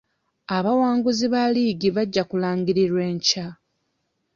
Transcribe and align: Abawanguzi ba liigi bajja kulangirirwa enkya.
Abawanguzi 0.57 1.25
ba 1.33 1.43
liigi 1.53 1.89
bajja 1.95 2.23
kulangirirwa 2.29 3.01
enkya. 3.11 3.47